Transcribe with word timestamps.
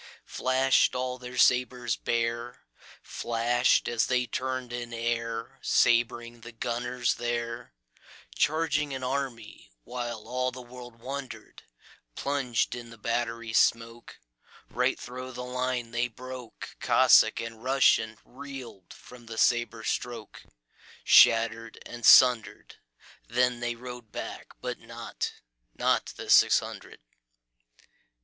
Flash'd 0.25 0.95
all 0.95 1.19
their 1.19 1.37
sabres 1.37 1.95
bare, 1.95 2.63
Flash'd 3.03 3.87
as 3.87 4.07
they 4.07 4.25
turn'd 4.25 4.73
in 4.73 4.89
airSabring 4.89 6.41
the 6.41 6.51
gunners 6.51 7.13
there, 7.13 7.75
Charging 8.33 8.95
an 8.95 9.03
army, 9.03 9.69
whileAll 9.85 10.51
the 10.53 10.59
world 10.63 10.99
wonder'd:Plunged 11.01 12.73
in 12.73 12.89
the 12.89 12.97
battery 12.97 13.53
smokeRight 13.53 14.97
thro' 14.97 15.31
the 15.31 15.43
line 15.43 15.91
they 15.91 16.07
broke; 16.07 16.75
Cossack 16.79 17.39
and 17.39 17.57
RussianReel'd 17.57 18.95
from 18.95 19.27
the 19.27 19.37
sabre 19.37 19.83
strokeShatter'd 19.83 21.77
and 21.85 22.03
sunder'd. 22.07 22.77
Then 23.27 23.59
they 23.59 23.75
rode 23.75 24.11
back, 24.11 24.47
but 24.61 24.79
notNot 24.79 26.15
the 26.15 26.31
six 26.31 26.59
hundred. 26.59 26.99